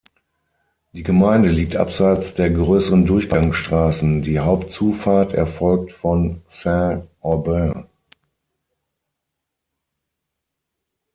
Die 0.93 1.03
Gemeinde 1.03 1.49
liegt 1.49 1.75
abseits 1.75 2.33
der 2.33 2.49
grösseren 2.49 3.05
Durchgangsstrassen, 3.05 4.23
die 4.23 4.39
Hauptzufahrt 4.39 5.31
erfolgt 5.35 5.91
von 5.91 6.41
Saint-Aubin. 6.47 7.85